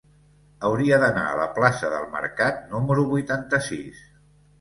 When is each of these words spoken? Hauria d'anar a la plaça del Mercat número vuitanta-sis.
Hauria 0.69 0.97
d'anar 1.01 1.25
a 1.31 1.35
la 1.39 1.45
plaça 1.57 1.91
del 1.91 2.07
Mercat 2.13 2.57
número 2.73 3.05
vuitanta-sis. 3.13 4.01